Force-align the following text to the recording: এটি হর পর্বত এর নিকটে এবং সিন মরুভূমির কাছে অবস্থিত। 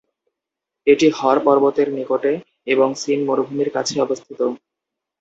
এটি 0.87 1.07
হর 1.17 1.37
পর্বত 1.45 1.75
এর 1.81 1.89
নিকটে 1.97 2.31
এবং 2.67 2.87
সিন 2.95 3.19
মরুভূমির 3.27 3.69
কাছে 3.75 3.95
অবস্থিত। 4.01 4.39